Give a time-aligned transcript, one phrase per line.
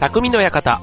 [0.00, 0.80] 匠の館。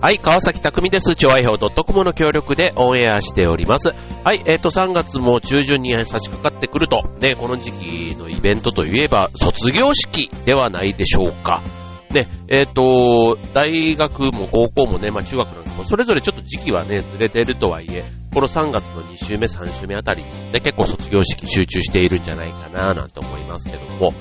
[0.00, 1.14] はい、川崎匠です。
[1.14, 3.90] 超愛表 .com の協力でオンエアしております。
[4.24, 11.62] はい、えっ、ー、と、3月も中旬に差し掛かってくると、ね、この時期のイベントといえば、卒業式ではないでしょうか。
[12.12, 24.12] ね、えっ、ー、と、大学も高校もね、まあ中学なんかも、それぞれちょっと時期はね、ずれてるとはいえ、この3月の2週目、3週目あたりにね、結構卒業式集中しているんじゃないかな、なんて思いますけども、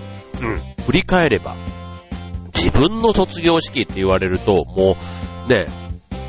[0.42, 1.56] うん、振り返れば、
[2.62, 4.96] 自分の卒業式って言われると、も
[5.46, 5.66] う、ね、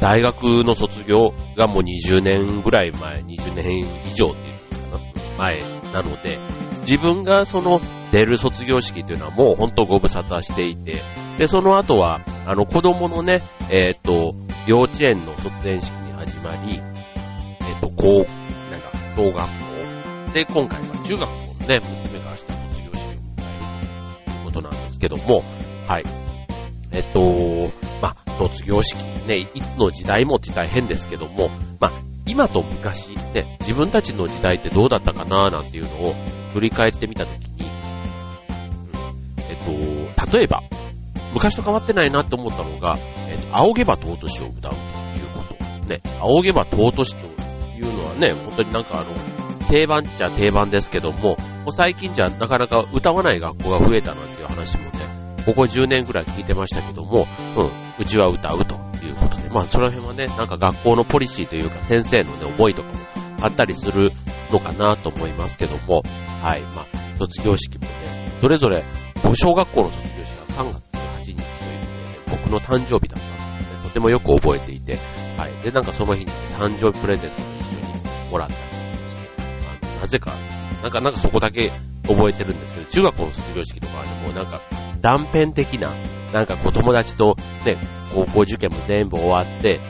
[0.00, 5.00] 大学の卒業がもう20年ぐらい前、20年以上っていうかな、
[5.38, 5.58] 前
[5.92, 6.38] なので、
[6.80, 7.82] 自分がその
[8.12, 11.02] 出る卒業式っていうのはもうほんとご無沙汰していて、
[11.36, 14.34] で、その後は、あの子供のね、えっ、ー、と、
[14.66, 16.80] 幼稚園の卒園式に始まり、
[17.60, 18.24] えっ、ー、と、高、
[18.70, 20.32] なんか、小学校。
[20.32, 25.42] で、今回は中学校のね、娘が明日卒業式を迎えるということなんですけども、
[25.86, 26.21] はい。
[26.92, 31.48] えっ、と、まあ、卒業式、ね、いつの時代も時代変ですけども、
[31.80, 36.14] まあ、今と昔、ね、自分たちの時代ってどうだったかななんていうのを
[36.52, 37.70] 振り返ってみたときに、
[39.48, 40.62] えっと、例えば、
[41.34, 42.96] 昔と変わってないなって思ったのが、
[43.28, 44.78] えっと、仰げば尊しを歌うと
[45.20, 45.54] いうこと。
[45.86, 49.14] ね、仰げば尊しというのはね、本当になんかあの、
[49.70, 51.36] 定番っちゃ定番ですけども、
[51.70, 57.26] 最近じゃなかなか歌わない学校が増えたなんていう話もね、ここ10年ぐらい聞いてましたけども、
[57.56, 62.94] うん、うちは歌うということで、まあその辺はね、なんか学校のポリシーというか先生のね、思いとかも
[63.42, 64.10] あったりする
[64.50, 66.02] のかなと思いますけども、
[66.42, 68.84] はい、まあ卒業式もね、それぞれ、
[69.34, 71.80] 小学校の卒業式が3月18日というね、
[72.30, 73.78] 僕の誕生日だったんですね。
[73.82, 74.98] とてもよく覚えていて、
[75.36, 75.64] はい。
[75.64, 78.60] で、なんかその日に誕生日プレゼントも一緒にもらったり
[79.10, 79.28] して、
[79.84, 80.34] あのなぜか、
[80.82, 81.70] なんか、なんかそこだけ
[82.06, 84.60] 覚えてるんですけど、中学校の卒業式とかでもうなんか
[85.02, 85.94] 断片的な、
[86.32, 87.36] なんかこう友達と
[87.66, 87.78] ね、
[88.14, 89.80] 高校受験も全部終わって、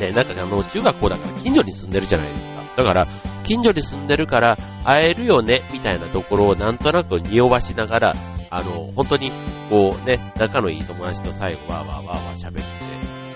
[0.00, 2.52] ね、なんかあの中学校だから近所に住んでるじゃないですか。
[2.76, 3.06] だから、
[3.44, 8.14] 近所に住んでるから会えるよね、みたいなところをなんとなく匂わしながら、
[8.50, 9.30] あの、本当に、
[9.68, 12.54] こうね、仲のいい友達と最後わーわーわーわー喋っ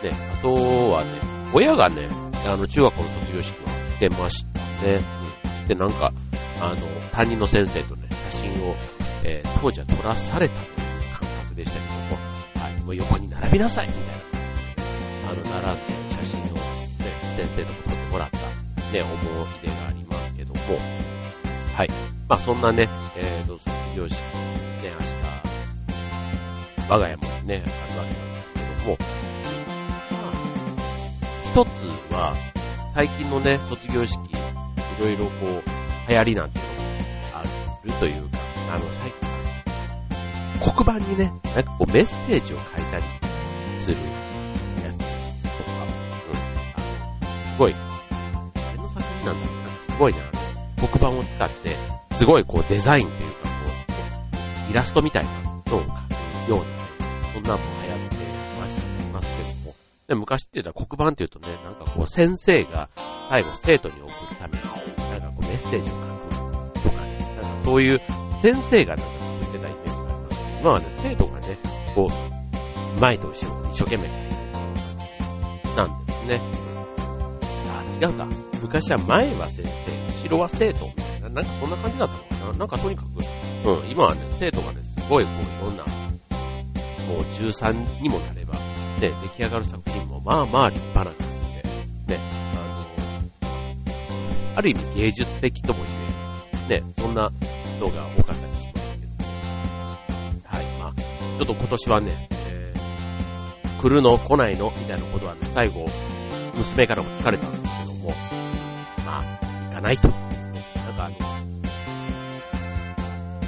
[0.01, 0.53] て、ね、あと
[0.91, 1.21] はね、
[1.53, 2.09] 親がね、
[2.47, 4.99] あの、中学校の卒業式は来てましたね。
[5.45, 6.13] うん、来てなんか、
[6.61, 6.77] あの、
[7.13, 8.75] 担任の先生とね、写真を、
[9.25, 10.55] えー、当時は撮らされた
[11.57, 12.01] でしたけども、
[12.63, 14.13] はい、もう横に並びなさいみたいな。
[15.31, 16.61] あの、並んで写真を、ね、
[17.37, 19.23] 先生とか撮ってもらった、ね、思い
[19.63, 20.61] 出がありますけども、
[21.75, 21.89] はい。
[22.29, 24.23] まあ、そんなね、えーと、卒業式、ね、
[24.85, 28.99] 明日、我が家もね、あるわけなんですけども、
[30.11, 30.33] まあ、
[31.45, 31.69] 一つ
[32.15, 32.37] は、
[32.95, 34.35] 最近のね、卒業式、い
[35.01, 36.81] ろいろこう、流行りなんていうのも
[37.35, 37.43] あ
[37.85, 38.39] るというか、
[38.73, 39.26] あの、最近、
[40.59, 43.05] 黒板にね、なんかこうメッセージを書いたり
[43.79, 45.91] するやつとか、うん、あの、
[47.53, 47.77] すごい、
[48.55, 50.21] 誰の作品なんだろうなんか、すごいね、
[50.77, 51.77] 黒板を使って、
[52.17, 53.49] すごいこうデザインというか、こ
[54.69, 55.85] う、イラストみたいなのを描
[56.47, 56.67] くような、
[57.35, 58.17] そんなのも流行って
[59.13, 59.75] ますけども、
[60.09, 62.89] で昔って言ったら黒板って言うとね、なんかこう先生が
[63.29, 66.01] 最後生徒に送るために、なんかこうメッセージを書
[66.75, 68.01] くとかね、なんかそういう
[68.43, 69.16] 先生がなんか
[70.57, 71.59] ますけど、今はね、生徒がね、
[71.95, 74.09] こう、前と後ろ一生懸命
[75.77, 76.41] なんですね。
[77.69, 78.27] あ、違うか。
[78.63, 82.59] 昔は前は先生、後ろは生徒みたいな、なんかそんな感じだったのかな。
[82.59, 83.09] なんかとにかく、
[83.71, 91.29] うん、今はね、生徒がね、すごいこういろんな、もう13にもなれば、ね、出来上がる作品もまあまあ立派な感
[92.07, 92.23] じで、ね、
[92.55, 92.57] あ
[94.53, 95.93] の、ある意味芸術的とも言
[96.71, 97.31] える、ね、そんな
[97.79, 98.56] のが多かった
[101.37, 105.85] ちょっと今年はね、えー、来るの来ないのみたいなことはね、最後、
[106.55, 108.15] 娘からも聞かれたんですけども、
[109.05, 109.39] まあ、
[109.69, 110.09] 行かないと。
[110.09, 111.17] なんかあの、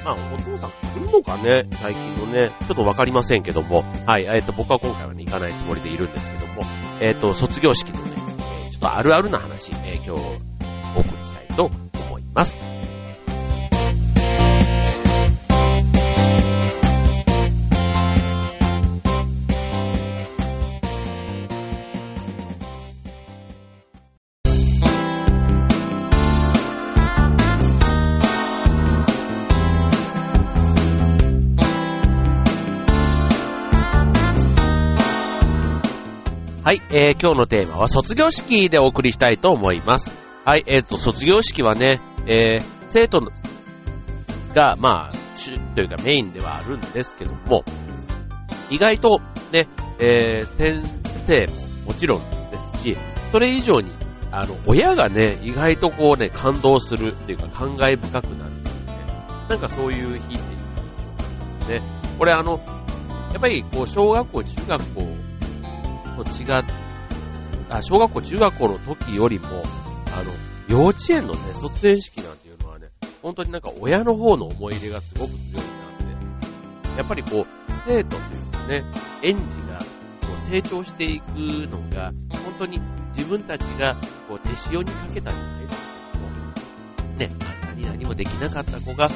[0.04, 6.62] まあ、お父さん来るのかね、最近のね、ちょっとわかりませんけども、はい、えっ、ー、と、僕は今回はね、行かないつもりでいるんですけども、
[7.00, 8.10] えっ、ー、と、卒業式のね、
[8.70, 10.10] ちょっとあるあるな話、えー、今日、
[10.94, 11.70] お送りしたいと
[12.02, 12.60] 思います。
[36.68, 40.14] はい、えー、今日のテーマは卒業式でお送りしたいと思います。
[40.44, 43.22] はい、えっ、ー、と、卒業式はね、えー、生徒
[44.54, 47.64] が、まあ、主というかメインではあるんですけども、
[48.68, 49.20] 意外と
[49.50, 49.66] ね、
[49.98, 50.82] えー、先
[51.26, 52.98] 生ももちろんですし、
[53.32, 53.90] それ以上に、
[54.30, 59.06] あの、親がね、意外とこうね、感動するっていうか、感慨深くなるっていうね、
[59.48, 60.44] なんかそういう日っていう印
[61.64, 62.02] 象ですね。
[62.18, 62.60] これあの、
[63.32, 65.17] やっぱりこう、小学校、中学校
[66.24, 66.64] と違っ
[67.70, 69.62] あ、小学校、中学校の時よりも、あの、
[70.68, 72.88] 幼稚園のね、卒園式なんていうのはね、
[73.22, 77.46] 本当になんか親の方の思い入れがすごく強いなって、やっぱりこう、
[77.86, 78.84] 生徒というかね、
[79.22, 79.78] 園児が
[80.26, 81.26] こう成長していく
[81.68, 82.12] のが、
[82.44, 82.80] 本当に
[83.14, 83.96] 自分たちが
[84.28, 85.78] こう手塩にかけたじゃないです
[86.12, 87.30] けども、ね、
[87.62, 89.08] あんなに何もできなかった子が、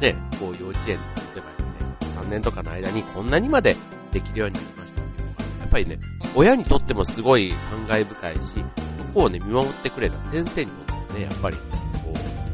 [0.00, 1.04] ね、こう幼稚園の、
[1.34, 3.74] 例えばね、3年とかの間にこんなにまで
[4.12, 5.98] できるようになりましたっていうのが、やっぱりね、
[6.36, 8.40] 親にとってもすごい感慨深いし、
[8.98, 11.62] そこをね、見守ってくれた先生にとってもね、やっぱり、こ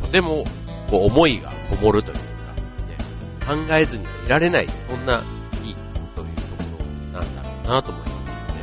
[0.01, 0.45] う、とても、
[0.89, 5.25] こう、思いがこもるというか、ね、考えずにはいられない、そんな
[5.65, 5.75] 日
[6.15, 6.79] というとこ
[7.13, 8.63] ろなんだろうなと思いますね。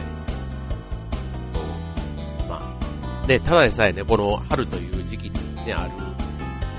[1.54, 2.48] そう。
[2.48, 2.78] ま
[3.24, 5.92] あ、ね、ただでさえね、この春という時期にね、ある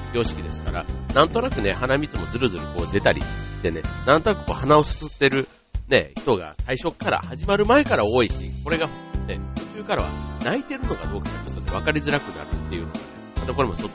[0.07, 5.47] 卒業式ですから、なんとなくね、鼻水もずるずるこう出たりしてね、なんとなくこう鼻をすすってる
[5.91, 8.87] ね、人が最初から始まる前から多いし、これが
[9.27, 13.01] ね、途中からは泣いてるのかどうかがちょっとね、分かりづらくなるっていうのがね、
[13.37, 13.91] またこれも卒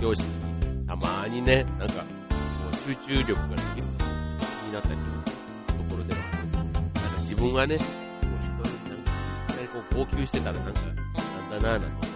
[0.00, 2.04] 業式にたまにね、なんか、
[2.84, 4.02] 集中力ができる気
[4.66, 6.42] になったりするところではある。
[6.44, 9.04] んですなんか自分はね、こう人になん
[9.46, 12.15] か、ね、こう号泣してたらなんか、なんだなぁなんて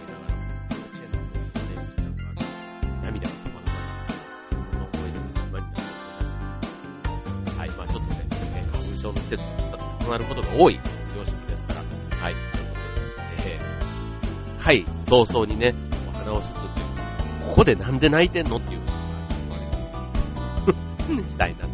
[9.00, 10.78] 症の季節と重なることが多い
[11.16, 11.80] 様式ですから、
[12.18, 12.34] はい。
[13.44, 15.74] えー、はい、早々にね、
[16.08, 16.82] お花をすすって、
[17.48, 18.98] ここでなんで泣いてんのっていうことが
[19.48, 21.66] 言われて、 したいな。
[21.66, 21.68] っ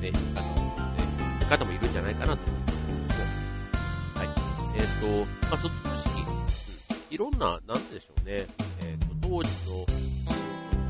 [0.00, 4.18] て、ね、あの、ね、方もいるんじゃないかなと思います。
[4.18, 4.28] はい。
[4.76, 8.46] えっ、ー、と、まあ、卒業式、うん、いろんな、なんでしょうね、
[8.80, 9.86] えっ、ー、と、当時の、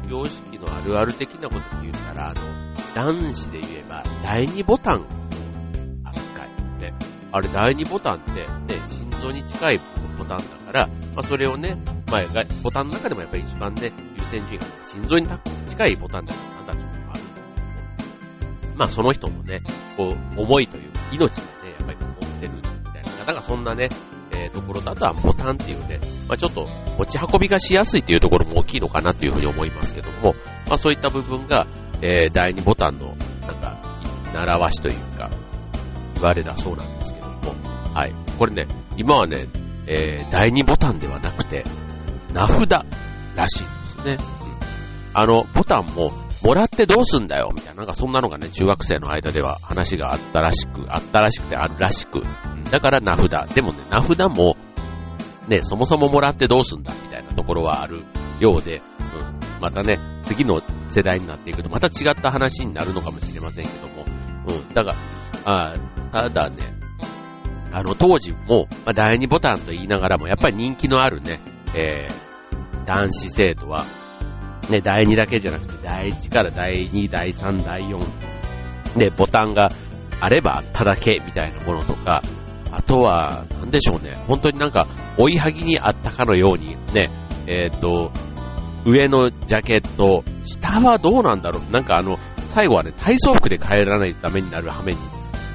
[0.05, 2.43] 卒業式のあるある的なことで言ったら、あの、
[2.94, 5.06] 男子で言えば、第2ボタン
[7.37, 8.47] あれ第2ボタンってね、
[8.88, 9.81] 心臓に近い
[10.17, 11.77] ボタンだから、まあそれをね、
[12.11, 12.23] まあ
[12.62, 15.29] ボタンの中でもやっぱり一番ね、優先順位が心臓に
[15.69, 17.53] 近いボタンだからなんだっていうのがあるんです
[18.62, 19.62] けどまあその人のね、
[19.99, 23.91] こう、思いというか、命がね、やっぱり持ってるみたいな方がそんなね、
[24.31, 26.67] えー、ところだとはボタンっていうね、まあちょっと
[26.97, 30.35] 持ち運びがしやすいっていうところも大きいのかなっていうふうに思いますけども、
[30.69, 31.67] まあそういった部分が、
[32.00, 33.77] えー、第2ボタンの、なんか、
[34.33, 35.31] 習わしというか、
[36.17, 37.25] 言われだそうなんですけど。
[37.97, 38.15] はい。
[38.39, 39.47] これね、今はね、
[39.87, 41.65] えー、第2ボタンではなくて、
[42.31, 42.71] 名札
[43.35, 44.19] らしいんですね。
[45.15, 46.13] あの、ボタンも、
[46.45, 52.23] もらってどうすんだよみたいな、なんかそんなのがね、中学生の間では話があったらしく、あったらしくてあるらしく。
[52.71, 53.55] だから名札。
[53.55, 54.59] でもね、名札も、
[55.49, 58.05] ね、そもそももらってどうすんだみたいなところはある
[58.41, 59.41] ようで、うん。
[59.63, 64.05] またね、次の世代になっていくと、また違った話になるのかもしれませんけども。
[64.51, 64.75] うん。
[64.75, 64.95] だか
[65.47, 65.75] ら、あ
[66.13, 66.75] ただね、
[67.76, 71.40] あの、当時も、まあ、第2ボタンと言いながらも、やっぱり人気のあるね、
[71.75, 73.84] えー、男子生徒は、
[74.70, 79.71] ね、第2だけじゃなくて、第1から第2、第3、第4、で、ボタンが
[80.21, 82.23] あればあっただけみたいなものとか、
[82.73, 84.87] あとは、なんでしょうね、本当になんか、
[85.18, 87.11] 追いはぎにあったかのように、ね、
[87.47, 88.11] えっ、ー、と、
[88.87, 92.16] 上のジャケット、下はどうなんだろうなんかあの、
[92.54, 94.99] 最後はね、体操服で帰らないとダメになる羽目に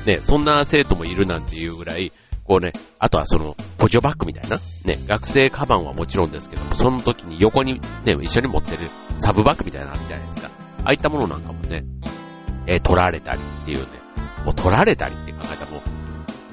[0.05, 2.11] ね、そんな生徒もいるなんていうぐらい、
[2.43, 10.49] こうね、あとはその、補助バッグみたいな、ね、学生カバンはもちろんですけども、その時に横にね、一緒に持ってるサブバッグみたいなのあるじゃないですか。
[10.83, 11.83] ああいったものなんかもね、
[12.67, 13.85] えー、取られたりっていうね、
[14.45, 15.81] もう取られたりって考えたらもう、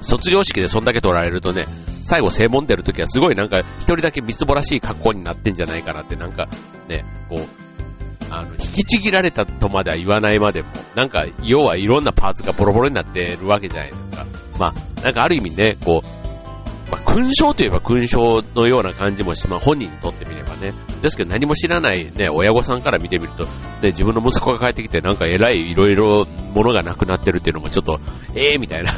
[0.01, 1.65] 卒業式でそんだけ取られるとね、
[2.05, 6.47] 最後正門出るときはすごいなんか一人だけみすぼらしい格好になってんじゃないかなってなんか
[6.87, 7.68] ね、こう、
[8.29, 14.25] あの、引きちぎられたとまでは言わないまでも、なんか、要はいろんなパーツがボロボロになってるわけじゃないですか。
[14.57, 16.19] まあ、なんかある意味ね、こう、
[16.91, 20.73] まあ、勲章といえば勲章のような感じもしまあ、本人にとってみればね。
[21.01, 23.51] ですけど何も知らないね、親御さんから見てみると、ね、
[23.83, 27.99] 自分の息子が帰ってきてなんか偉いいろいろものがなくなってるっていうのもちょっと、
[28.35, 28.91] ええー、みたいな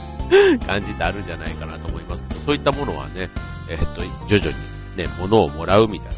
[0.68, 3.30] 感じってあるんじゃないかなと思いますけど、そういったものはね、
[3.70, 6.14] え、っと、徐々にね、物をもらうみたいな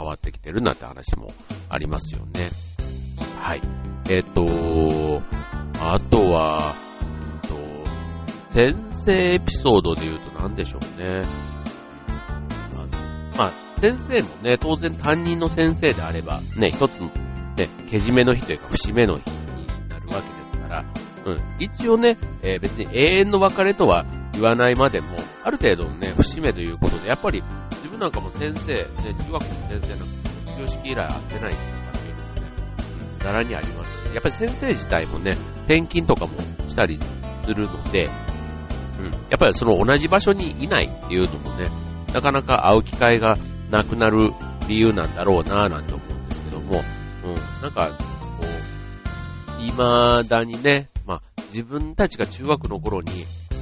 [0.00, 1.30] 変わってきてるなんて話も
[1.68, 2.48] ありますよね。
[3.38, 3.60] はい。
[4.08, 5.20] えっ、と、
[5.78, 6.74] あとは、
[7.42, 11.24] えっと、先生エピソードで言うと何でしょうね。
[12.72, 13.52] あの、まあ、
[13.82, 17.08] 先生もね、当然担任の先生であれば、ね、一つの、
[17.58, 20.84] ね、けじめの日というか、節目の日になるわけですから、
[21.26, 21.40] うん。
[21.58, 27.42] 一応ね、えー、別に永遠の別れとは言わないまでも、ある程度のね、節目ということで、やっぱり
[27.80, 28.84] 自分なんかも先生、ね、
[29.24, 30.04] 中学校の先生なんか
[30.44, 32.00] 卒業式以来会ってないっていうのがね、
[33.20, 36.98] ざらにありますし、やっぱり先生自体もね、転勤とかもしたり
[37.44, 38.10] するので、
[38.98, 39.10] うん。
[39.30, 41.70] やっぱりその同じ場所にいないっていうのもね、
[42.12, 43.38] なかなか会う機会が
[43.70, 44.32] なくなる
[44.68, 46.82] 理由なんだろうなぁなんて思うんですけども、
[47.24, 47.34] うん。
[47.62, 48.46] なんか、こ
[49.58, 51.22] う、未だにね、まあ、
[51.52, 53.10] 自分たちが中学の頃に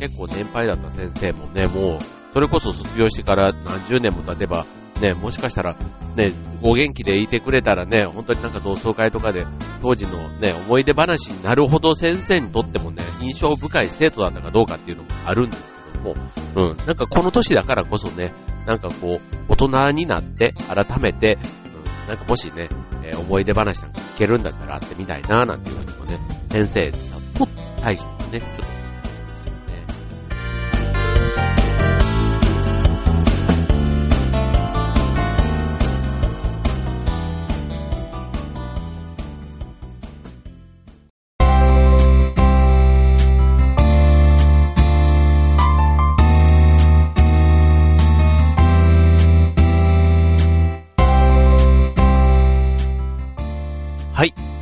[0.00, 4.66] 結構年配だった先生もね、もう、それこそ卒業してから何十年も経てば、
[5.00, 5.76] ね、もしかしたら、
[6.16, 6.32] ね、
[6.62, 9.46] お元気でいてくれたらね、本当になんか同窓会とかで
[9.80, 16.14] 当時のね、思い出話になるほど先生にとってもね、印象深い生徒だったかどうかっていうのもあるんですけども、
[16.56, 18.34] うん、なんかこの年だからこそね、
[18.66, 21.38] なんかこう、大人になって改めて、
[22.04, 22.68] うん、なんかもしね、
[23.04, 26.18] えー、思い出話なんか聞けるんだったら会ってみたいななんていうふうにもね、
[26.50, 26.92] 先生
[27.38, 27.46] と
[27.80, 28.67] 対してね、ちょっと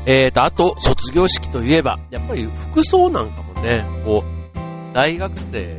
[0.08, 5.76] えーと、あと、卒業式といえば、やっぱり服装なんかもね、こう、大学生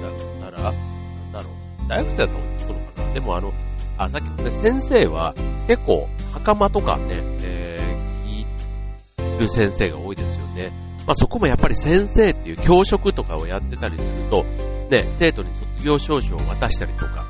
[0.00, 1.50] だったら、なんだろ
[1.84, 3.12] う、大学生だとそうのかな。
[3.12, 3.52] でもあの、
[3.98, 5.34] あ、さっきのね、先生は
[5.66, 10.72] 結構、袴とかね、えー、聞いる先生が多いですよね。
[11.06, 14.44] まあそこもやっぱり先生っていう教職とかをやってたりすると、
[14.90, 17.26] ね、生徒に卒業証書を渡したりとか、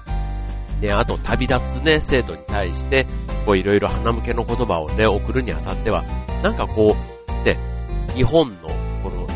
[0.80, 3.07] ね、あと旅立つね、生徒に対して、
[3.49, 6.05] こういろいろ花向けの言葉をね、送るにあたっては、
[6.43, 7.57] なんかこう、ね、
[8.14, 8.69] 日本の
[9.02, 9.26] この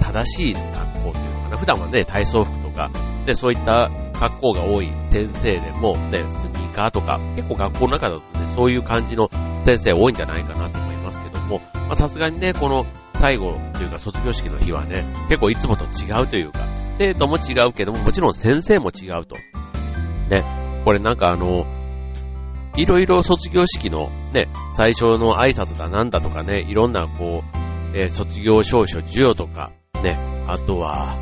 [0.00, 0.64] 正しい学
[1.04, 2.90] 校っていうのかな、普段はね、体操服とか、
[3.26, 9.30] で、そういった格好が多い先生でも、ね、スニーカーとか、結構学校の中だとね、そういう感じの
[9.64, 12.84] 先生多いんじゃないかなと思いますけども、まさすがにね、この
[13.20, 16.66] 最後というか卒業式の日はね、結構いつもと違うというか、
[16.98, 19.36] 生徒も違うけども、もちろん先生も違うと。
[20.28, 20.42] ね、
[20.84, 21.83] これなんかあの、
[22.76, 29.70] いろいろ卒業式のね、最初の挨拶だなんだとかね、いろんなこう、えー、卒業証書授与とか、
[30.02, 31.16] ね、あとは、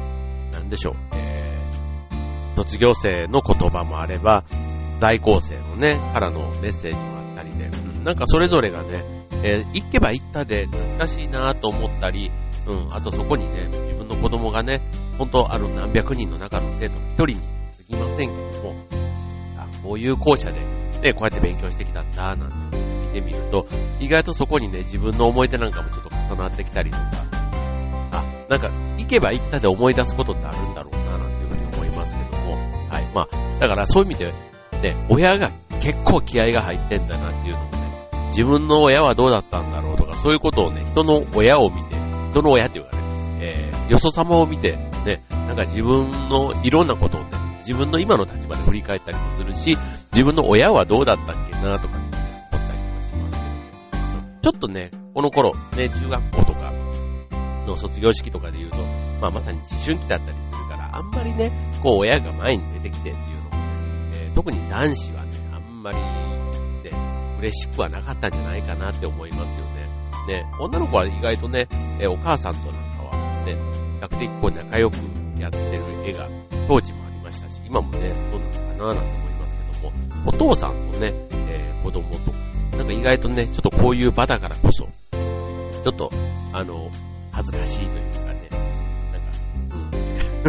[0.53, 4.45] なんでしょう、えー、卒業生の言葉もあれば、
[4.99, 9.05] 在校生のね、からのメッセージもあったりで、うん、なんかそれぞれがね、
[9.45, 12.31] えー、行けば行ったで懐かしいなと思ったり、
[12.67, 14.81] うん、あとそこにね、自分の子供がね、
[15.19, 19.02] 本当あの何百人の中の生徒の一人に過ぎませんけども、
[19.83, 20.61] こういう校舎で、
[21.03, 23.67] ね、こうやって勉強してきたんだ、なんて見てみると、
[24.01, 27.05] 意外とそこにね、自分の思い出なんかもちょっと重なってきたりとか、
[28.13, 32.55] あ、なんか、行けば行ったで思い出すことってあるんだろうな、なんていうふうに思いますけども、
[32.89, 33.07] はい。
[33.15, 34.33] まあ、だからそういう意味で、
[34.83, 35.51] ね、親が
[35.81, 41.97] 結構気合が入ってんだなっていうのもね、自分の親はどうだったんだろうとか、そういうことをね、人の親を見て、
[42.31, 43.03] 人の親っていうかね、
[43.41, 49.77] えー、よそ様を見て、ね、なんか自分のいろんなことをね、自分の今の立場で振り返ったりもするし、
[50.13, 52.11] 自分の親はどうだったっけなとか、思っ
[52.51, 53.37] たりもします
[53.91, 56.73] けど、ねちょっとね、この頃、ね、中学校とか
[57.67, 58.77] の卒業式とかで言うと、
[59.21, 61.53] まあまさに思春期だったりするから、あんまりね、
[61.83, 63.57] こう親が前に出てきてっていうのもね、
[64.15, 69.89] えー、特に男子はね、あんまり、ね、嬉しくはなかったんじゃないかなって思いますよね。
[70.27, 71.69] ね、女の子は意外とね、
[72.01, 74.97] えー、お母さんとなんかはね、比較的こう仲良く
[75.39, 76.29] やってる絵が
[76.69, 77.02] 当時も
[77.73, 79.93] 今もね、どうなのかななんて思いますけども、
[80.27, 81.15] お父さんとね、
[81.49, 82.31] えー、子供と、
[82.77, 86.11] なんか意外とね、ちょっとこういう場だからこそ、ちょっと、
[86.53, 86.91] あの、
[87.31, 88.49] 恥ずかしいというかね、
[89.11, 89.29] なんか、
[89.71, 89.91] うん、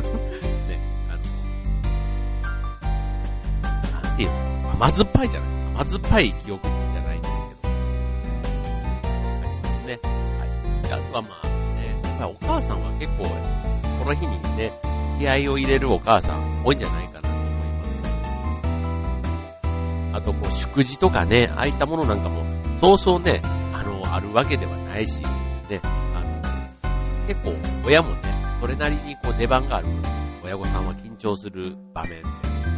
[0.67, 1.13] ね、あ
[3.93, 5.49] の、なんていうの、甘酸っぱいじゃない？
[5.75, 7.71] 甘酸っぱい記憶じゃないんですけど、あ
[9.45, 9.99] りますね。
[10.03, 10.49] はい。
[10.91, 13.23] あとはまあ、ね、やっぱりお母さんは結構、
[14.03, 14.73] この日にね、
[15.19, 17.12] 気合を入れるお母さん多いんじゃないか
[20.23, 22.43] と、こう、祝辞とかね、ああいったものなんかも、
[22.79, 23.41] そうそうね、
[23.73, 25.21] あの、あるわけではないし、
[25.69, 26.21] ね、あ
[26.83, 27.53] の、結構、
[27.85, 29.87] 親もね、それなりにこう、出番がある
[30.43, 32.31] 親御さんは緊張する場面って、ね、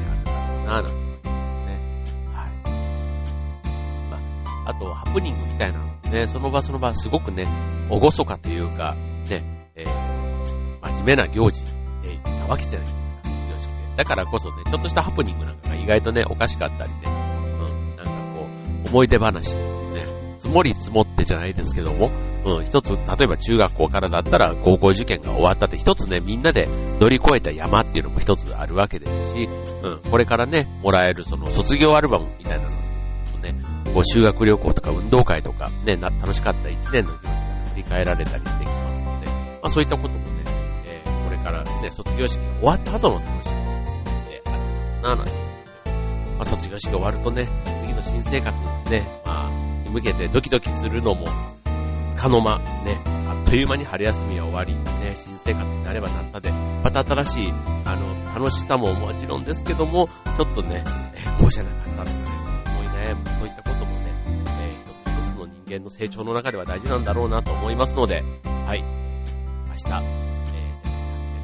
[0.09, 2.25] あるだろうな、なんて思いますね。
[2.33, 2.51] はい。
[4.09, 4.17] ま
[4.67, 7.47] あ、あと、ハプニングみたいなのもね、その場その場すごくね、
[7.89, 8.95] おごそかというか、
[9.29, 11.63] ね、えー、真面目な行事
[12.03, 13.05] えーなわけじゃない、
[13.97, 17.14] だからこそね、ちょっとしたハプニングなんかが意外とね、おかしかったりね、
[18.85, 20.05] 思い出話とかもね、
[20.39, 22.11] 積もり積もってじゃないですけども、
[22.45, 26.67] うん、一つ、例えば中学校からだったら高校受験が終わったって一つね、みんなで
[26.99, 29.49] 乗り越えた山っていうのも一つあるわけですし、
[29.83, 32.71] うん、これからね、もらえるその卒業アルバムみたいなの
[33.31, 33.55] とね、
[33.93, 37.31] こう修学旅行とか運動会とかね、楽しかった一年の行事が
[37.71, 40.43] 振り返られたりできますので、まあそういったこともね、
[40.85, 45.45] えー、これからね、卒業式が終わった後の楽しみであるかな、なんて。
[46.35, 47.47] まあ、卒業式が終わるとね、
[47.95, 48.55] の新生活
[48.89, 49.49] ね、まあ、
[49.83, 51.25] に向けてドキドキするのも、
[52.15, 56.51] かの間、ね、あっという間に春休みは終わり、ね、新生活になればなったで、
[56.83, 57.53] また新しい、
[57.85, 60.83] あの、楽しさももちろんですけども、ちょっとね、
[61.15, 62.15] えこうじゃなかったとかね、
[62.65, 64.13] 思い悩む、そういったこともね、
[64.61, 70.03] えー、一つ一つの人間の成長の中では大事なんだろうなと思いますので、はい、明日、
[70.55, 70.79] え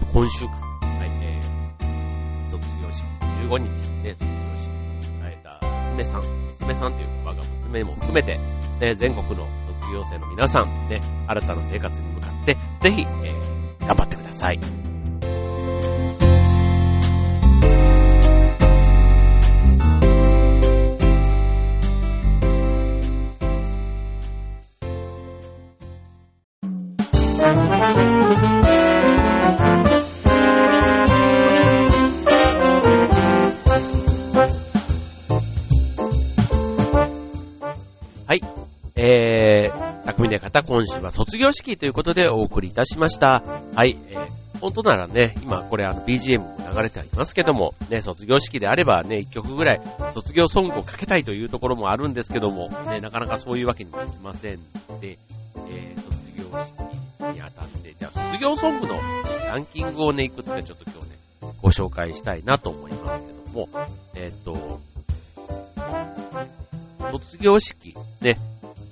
[0.10, 3.05] ー、今週か、はい、えー、卒業式、
[3.48, 3.70] 15日、
[4.03, 4.41] ね、卒業
[5.92, 6.22] 娘さん、
[6.60, 8.38] 娘さんという我が娘も含めて、
[8.80, 9.48] ね、全国の
[9.80, 14.60] 卒業生の皆さん、ね、新たな生活に向かって、ぜひ、えー、頑張ってください。
[40.13, 43.44] 方、今週は卒業式ということでお送りいたしました。
[43.75, 49.82] はい、えー、本当ならね、今これあの BGM も流れてありますけども、ね、卒業式であればね、一曲ぐらい
[50.13, 54.60] 卒業ソングをかけたいというところもあるんですけども、ね、なかなかそういうわけにもいきません
[55.01, 55.18] で、
[55.70, 59.00] えー、卒業式にあたって、じゃあ卒業ソングの
[59.48, 61.15] ランキングをね、いくつかちょっと今日ね、
[61.62, 63.70] ご紹介したいなと思いますけども、
[64.15, 64.80] えっ、ー、と、
[67.12, 68.38] 卒業式、ね、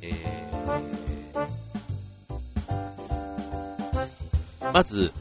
[0.01, 0.48] えー
[4.73, 5.11] まず、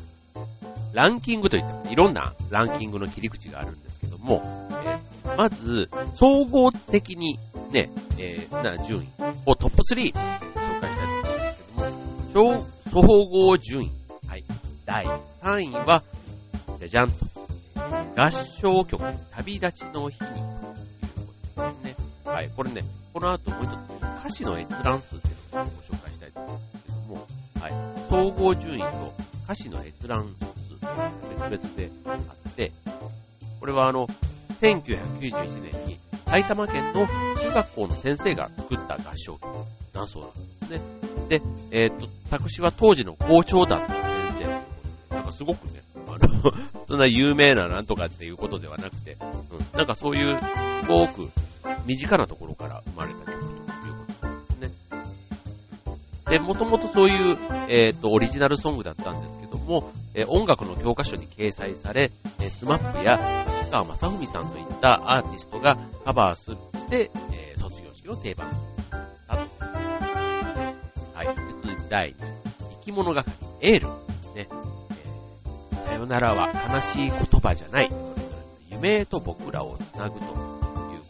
[0.93, 4.43] ランキングといってもいろんなランキングの切り口があるんですけども、
[4.85, 7.39] えー、まず、総合的に
[7.71, 9.09] ね、えー、な順位
[9.47, 13.91] をトップ3紹介したいと思うんですけども、総合順位、
[14.27, 14.45] はい、
[14.85, 15.07] 第
[15.43, 16.03] 3位は、
[16.79, 17.15] じゃじゃんと、
[18.17, 20.45] 合唱曲、旅立ちの日に、という
[21.55, 21.97] ことですね。
[22.25, 22.83] はい、これね、
[23.13, 23.75] この後もう一つ、
[24.21, 27.27] 歌詞の閲覧数っていうのをご紹介したいと思うんですけども、
[27.61, 27.73] はい、
[28.09, 30.75] 総合順位と歌詞の閲覧数、
[31.49, 32.19] 別々であ
[32.51, 32.71] って、
[33.61, 34.07] これはあの、
[34.61, 39.49] 1991年に埼玉県の中学校の先生が作った合唱曲
[39.95, 40.81] だそうなんですね。
[41.31, 44.63] で、えっ、ー、と、作詞は当時の校長だった先生というこ
[45.09, 46.53] とで、なんかすごくね、あの、
[46.87, 49.17] そんな有名ななんとかっていうことではなくて、
[49.51, 50.39] うん、なんかそういう、
[50.85, 51.31] すごく
[51.87, 53.15] 身近なところから生まれ
[56.29, 57.39] で、もともとそういう、
[57.69, 62.11] えっ、ー、と、オリジナルソングだったんですけども、え音楽の教科書に掲載され、
[62.41, 66.57] えスマップや秋川正文さんといったアーティストがカバーし
[66.89, 68.51] て、え卒業式の定番
[69.29, 69.65] だと。
[71.15, 71.27] はい。
[71.63, 72.17] 続いて第2位、
[72.81, 73.89] 生き物係、エール。
[73.89, 73.95] ね、
[74.35, 77.89] えー、さよならは悲しい言葉じゃない。
[77.89, 78.07] それぞ
[78.71, 80.33] れ夢へと僕らをつなぐという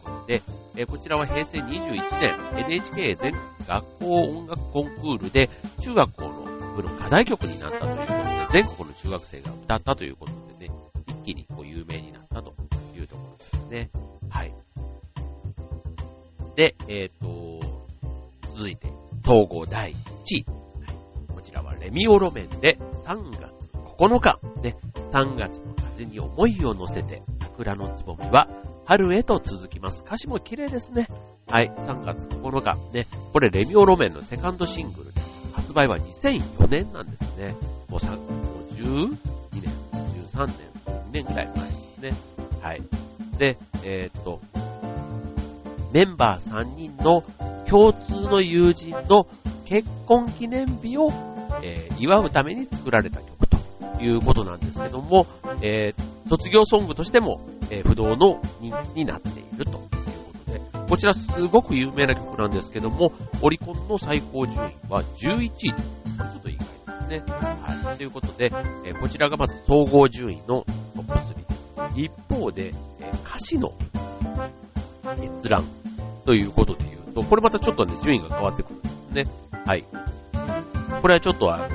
[0.03, 0.43] ことで、
[0.77, 5.51] えこちらは平成21年 NHK 全国学校音楽コンクールで
[5.83, 8.19] 中学校の部の課題曲になったということで
[8.51, 10.75] 全国の中学生が歌ったということでね、
[11.07, 12.55] 一気にこう有名になったと
[12.97, 13.91] いうところですね。
[14.31, 14.53] はい。
[16.57, 17.61] で、えっ、ー、と、
[18.57, 18.89] 続いて、
[19.23, 19.95] 統合第1
[20.31, 20.47] 位。
[20.47, 20.93] は
[21.31, 23.43] い、こちらはレミオロメンで3月
[23.99, 24.41] 9日。
[24.63, 24.77] ね、
[25.13, 28.49] 3月の風に思いを乗せて、桜のつぼみは
[28.87, 30.05] 春へと続きます。
[30.07, 31.09] 歌詞も綺麗ですね。
[31.51, 32.77] はい、3月9日。
[32.93, 37.55] ね、これレミオロメンのセカンドシングルです、発売は2004年なんですね。
[37.89, 38.19] もう3、
[38.77, 39.17] 12
[39.55, 39.63] 年、
[40.35, 40.55] 13年、
[40.87, 42.13] 2年ぐらい前ですね。
[42.61, 42.83] はい。
[43.39, 44.41] で、えー、っと、
[45.93, 47.25] メンバー3人の
[47.67, 49.27] 共通の友人の
[49.65, 51.11] 結婚記念日を、
[51.63, 55.27] えー、祝うために作られた曲ということなんですけども、
[55.63, 59.98] えー、卒業ソングとしても、えー、不動の人気になっていると
[60.89, 65.73] こ、ちらすごく有名な曲なんですけども、オリコンの最高順位は11位。
[65.73, 65.77] こ
[66.19, 66.65] れちょっと意外
[67.09, 67.33] ですね。
[67.33, 67.97] はい。
[67.97, 68.53] ということで、
[68.85, 70.65] え、こちらがまず総合順位の
[70.97, 71.49] トップ3。
[71.95, 73.73] 一方で、え、歌詞の
[75.41, 75.65] 閲覧
[76.25, 79.27] ということで言うと、これまたちょっとね、順位が変わってくるんですね。
[79.67, 79.85] はい。
[81.03, 81.69] これはちょっとあの、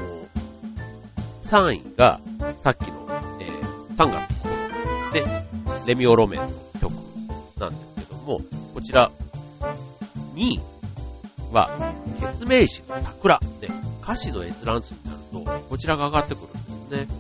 [1.43, 2.19] 3位が、
[2.61, 3.07] さっきの、
[3.39, 5.25] えー、3月9日で、
[5.85, 6.47] レミオロメンの
[6.79, 6.93] 曲
[7.59, 8.39] なんですけども、
[8.73, 9.11] こちら、
[10.35, 10.61] 2位、
[11.53, 13.39] は、決命詞の桜。
[13.61, 13.69] ね、
[14.01, 15.17] 歌詞の閲覧数になる
[15.61, 17.15] と、こちらが上がってくるんですね。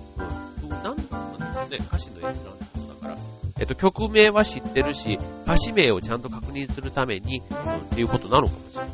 [0.61, 0.69] うん。
[0.69, 2.41] なんなんですね、歌詞の閲覧数
[2.89, 3.17] だから。
[3.59, 8.87] えっと、曲名は知ってるし、歌詞名をちゃんと確認するために、うん、っていうことなのかもしれま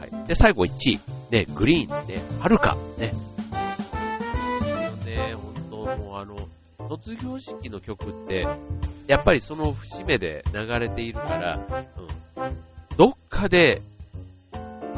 [0.00, 0.16] せん。
[0.16, 0.26] はい。
[0.26, 1.00] で、最後1位。
[1.30, 3.12] ね、グリーン、ね、はるか、ね。
[5.06, 5.34] ね、
[5.70, 6.36] 本当もうあの、
[6.88, 8.48] 卒業式の曲って、
[9.10, 11.58] やっぱりその節目で流れているから、
[12.36, 12.56] うん。
[12.96, 13.82] どっかで、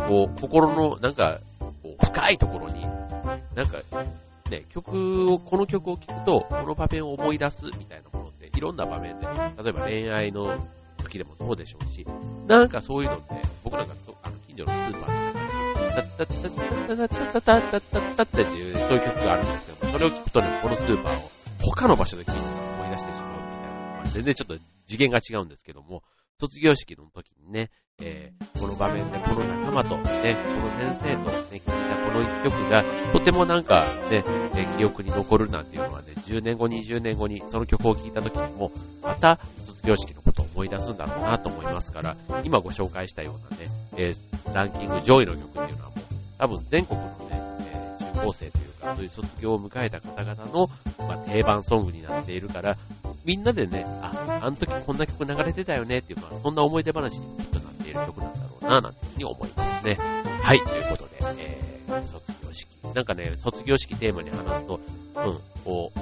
[0.07, 3.79] こう、心の、なんか、こう深いところに、なんか、
[4.51, 9.27] ね、曲を、この曲を聴くと、この場面を思い出すみたいなものって、いろんな場面で、
[9.63, 10.59] 例えば恋愛の
[10.99, 12.07] 時でもそうでしょうし、
[12.47, 13.95] なんかそういうのって、僕なんか、
[14.25, 15.39] あの、近所のスーパーで、
[15.95, 22.41] タッタッタッタッタッタッタッタッタッタッタッタッタっていう、そういう曲があるんですけど、それを聞くとね、このスーパーを他の場所で聞いて
[22.79, 23.22] 思い出してし
[24.13, 26.03] 全然ちょっと次元が違うんですけども、
[26.39, 30.03] 卒業式の時にね、えー、この場面でこの仲間と、ね、
[30.35, 31.73] この先生と、ね、聞いた
[32.11, 34.25] この一曲が、とてもなんかね、
[34.57, 46.01] え記憶に残るなんていうのはね、10年後、20年後にその曲を聴いた時にも、また卒業式のことを思い出すんだろうなと思いますから、今ご紹介したようなね、えー、ランキング上位の曲っていうのはもう、
[46.39, 52.77] 多分全国のね、えー、中高生というか、そういう卒業を迎えた方々の、まあ、定番ソングになっているから、
[53.25, 59.97] みんなでね、あ、あの時こんな曲流れてたよねっていう、まあ、そんな思い出話にとなっている曲なんだろうな、なんていうふうに思いますね。
[60.43, 62.69] はい、ということで、えー、卒業式。
[62.95, 64.81] なんかね、卒業式テーマに話すと、
[65.17, 65.99] うん、こう、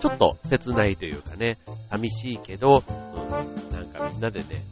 [0.00, 1.58] ちょっと切ないというかね、
[1.90, 4.62] 寂しいけど、うん、なんかみんなでね、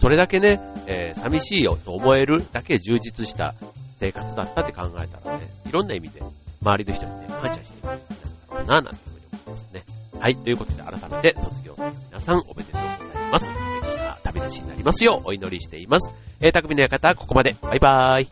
[0.00, 3.54] それだけね、えー、寂しいよと思えるだけ充実した
[3.98, 6.20] 生活だったって考えたらね、いろんな意味で
[6.60, 7.96] 周りの人にね、感謝していくんだ
[8.50, 9.15] ろうな、なんて
[10.20, 13.46] はい、ということで改めて卒業生の皆さんおめでとうございます。
[13.46, 13.60] 素敵
[13.98, 16.14] な旅立ちになりますようお祈りしています。
[16.40, 17.56] えー、匠の館、ここまで。
[17.62, 18.28] バイバーイ。